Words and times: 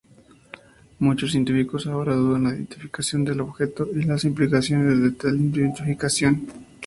Muchos 0.97 1.29
científicos 1.29 1.85
ahora 1.85 2.15
dudan 2.15 2.43
la 2.45 2.55
identificación 2.55 3.23
del 3.23 3.41
objeto 3.41 3.85
y 3.93 4.01
las 4.01 4.23
implicaciones 4.23 4.99
de 4.99 5.11
tal 5.11 5.39
identificación. 5.39 6.47